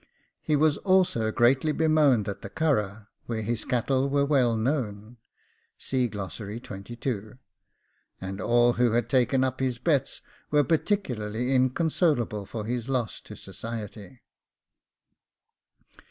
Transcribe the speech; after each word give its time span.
He 0.41 0.55
was 0.55 0.77
also 0.77 1.31
greatly 1.31 1.71
bemoaned 1.71 2.27
at 2.27 2.41
the 2.41 2.49
Curragh, 2.49 3.05
where 3.27 3.43
his 3.43 3.63
cattle 3.65 4.09
were 4.09 4.25
well 4.25 4.57
known; 4.57 5.17
and 5.91 6.15
all 6.17 6.27
who 8.73 8.91
had 8.93 9.07
taken 9.07 9.43
up 9.43 9.59
his 9.59 9.77
bets 9.77 10.23
were 10.49 10.63
particularly 10.63 11.53
inconsolable 11.53 12.47
for 12.47 12.65
his 12.65 12.89
loss 12.89 13.21
to 13.21 13.35
society. 13.35 14.23